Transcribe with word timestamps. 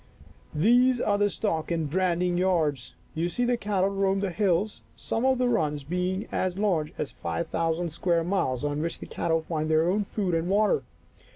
"These 0.55 0.99
are 0.99 1.19
the 1.19 1.29
stock 1.29 1.69
and 1.69 1.87
branding 1.87 2.35
yards. 2.35 2.95
You 3.13 3.29
see 3.29 3.45
the 3.45 3.55
cattle 3.55 3.91
roam 3.91 4.19
the 4.19 4.31
hills, 4.31 4.81
some 4.95 5.25
of 5.27 5.37
the 5.37 5.47
runs 5.47 5.83
being 5.83 6.27
as 6.31 6.57
large 6.57 6.91
as 6.97 7.11
five 7.11 7.49
thousand 7.49 7.91
square 7.91 8.23
miles, 8.23 8.63
on 8.63 8.81
which 8.81 8.97
the 8.97 9.05
cattle 9.05 9.41
find 9.43 9.69
their 9.69 9.87
own 9.87 10.05
food 10.05 10.33
and 10.33 10.49
water." 10.49 10.81